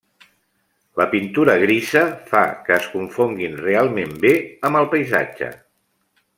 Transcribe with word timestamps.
La 1.01 1.05
pintura 1.11 1.55
grisa 1.63 2.01
fa 2.31 2.41
que 2.69 2.75
es 2.77 2.89
confonguin 2.95 3.61
realment 3.69 4.19
bé 4.27 4.35
amb 4.71 4.81
el 4.83 4.93
paisatge. 4.97 5.55